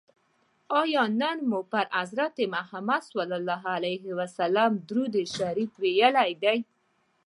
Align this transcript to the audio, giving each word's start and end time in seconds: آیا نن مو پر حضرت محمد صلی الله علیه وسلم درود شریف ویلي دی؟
آیا 0.81 1.03
نن 1.19 1.37
مو 1.49 1.59
پر 1.71 1.85
حضرت 1.99 2.37
محمد 2.53 3.01
صلی 3.13 3.35
الله 3.39 3.63
علیه 3.77 4.05
وسلم 4.19 4.71
درود 4.89 5.15
شریف 5.35 5.71
ویلي 5.83 6.33
دی؟ 6.43 6.57